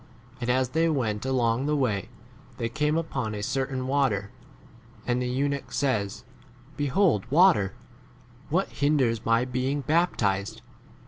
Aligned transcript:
And 0.41 0.49
as 0.49 0.69
they 0.69 0.89
went 0.89 1.27
along 1.27 1.67
the 1.67 1.75
way 1.75 2.09
they 2.57 2.69
came 2.69 2.97
upon 2.97 3.35
a 3.35 3.43
certain 3.43 3.85
water, 3.85 4.31
and 5.05 5.21
the 5.21 5.27
eunuch 5.29 5.71
says, 5.71 6.23
Behold 6.75 7.29
water; 7.29 7.73
what 8.49 8.69
hinders 8.69 9.23
my 9.23 9.45
being 9.45 9.81
baptized 9.81 10.63